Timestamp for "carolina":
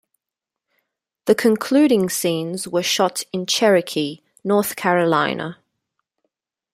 4.75-5.59